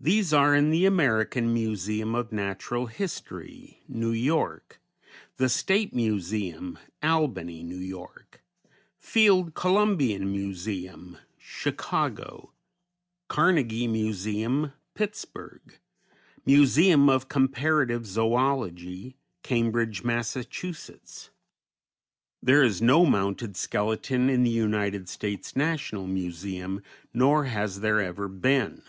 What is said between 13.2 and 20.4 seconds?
Carnegie Museum, Pittsburg; Museum of Comparative Zoölogy, Cambridge, Mass.